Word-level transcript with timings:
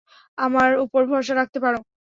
আমার 0.37 0.69
ওপর 0.83 1.01
ভরসা 1.09 1.33
রাখতে 1.35 1.59
পারো। 1.63 1.79